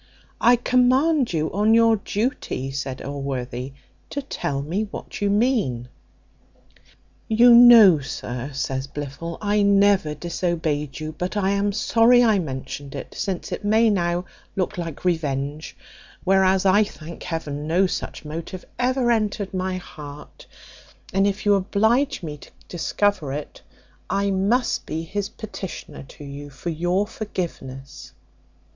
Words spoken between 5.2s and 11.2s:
you mean." "You know, sir," says Blifil, "I never disobeyed you;